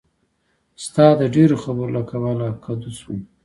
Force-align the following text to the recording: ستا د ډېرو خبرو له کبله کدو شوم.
ستا 0.83 1.05
د 1.19 1.21
ډېرو 1.35 1.55
خبرو 1.63 1.93
له 1.95 2.01
کبله 2.09 2.47
کدو 2.63 2.89
شوم. 2.99 3.19